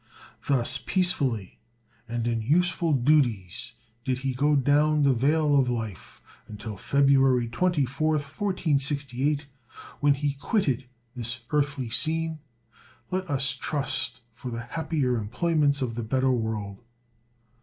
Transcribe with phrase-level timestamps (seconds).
[0.47, 1.59] Thus peacefully
[2.07, 3.73] and in useful duties
[4.03, 9.45] did he go down the vale of life, until February 24, 1468,
[9.99, 10.85] when he quitted
[11.15, 12.39] this earthly scene,
[13.11, 16.81] let us trust for the happier employments of the better world.